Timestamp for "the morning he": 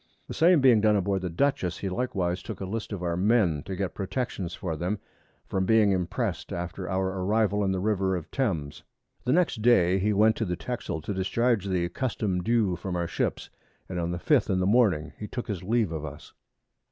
14.59-15.27